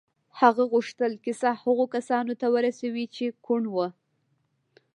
هغه 0.39 0.63
غوښتل 0.73 1.11
کیسه 1.25 1.49
هغو 1.63 1.85
کسانو 1.95 2.33
ته 2.41 2.47
ورسوي 2.55 3.05
چې 3.15 3.25
کڼ 3.45 3.61
وو 3.73 3.87